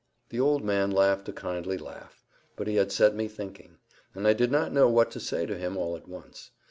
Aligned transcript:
The 0.29 0.39
old 0.39 0.63
man 0.63 0.89
laughed 0.89 1.29
a 1.29 1.31
kindly 1.31 1.77
laugh; 1.77 2.25
but 2.55 2.65
he 2.65 2.77
had 2.77 2.91
set 2.91 3.13
me 3.13 3.27
thinking, 3.27 3.77
and 4.15 4.27
I 4.27 4.33
did 4.33 4.51
not 4.51 4.73
know 4.73 4.89
what 4.89 5.11
to 5.11 5.19
say 5.19 5.45
to 5.45 5.59
him 5.59 5.77
all 5.77 5.95
at 5.95 6.07
once. 6.07 6.49